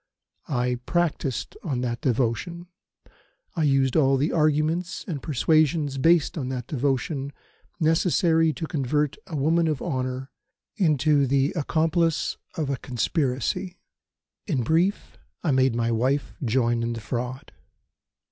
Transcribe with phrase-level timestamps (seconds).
[0.49, 2.65] I practised on that devotion;
[3.55, 7.31] I used all the arguments and persuasions based on that devotion
[7.79, 10.31] necessary to convert a woman of honour
[10.75, 13.77] into the accomplice of a conspiracy.
[14.47, 17.51] In brief, I made my wife join in the fraud.